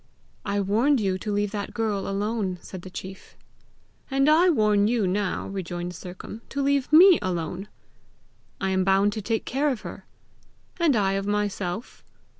[0.43, 3.37] "I warned you to leave that girl alone!" said the chief.
[4.09, 7.67] "And I warn you now," rejoined Sercombe, "to leave me alone!"
[8.59, 10.07] "I am bound to take care of her."
[10.79, 12.03] "And I of myself."